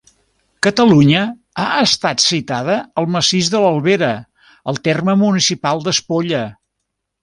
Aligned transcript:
Catalunya, 0.67 1.21
ha 1.63 1.67
estat 1.89 2.25
citada 2.25 2.79
al 3.03 3.11
Massís 3.19 3.53
de 3.57 3.63
l'Albera, 3.67 4.13
al 4.75 4.85
terme 4.91 5.19
municipal 5.27 5.89
d'Espolla. 5.89 6.47